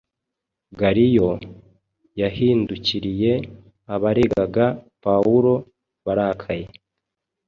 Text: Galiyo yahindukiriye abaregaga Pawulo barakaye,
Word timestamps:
Galiyo 0.79 1.29
yahindukiriye 2.21 3.31
abaregaga 3.95 4.65
Pawulo 5.03 5.53
barakaye, 6.05 6.65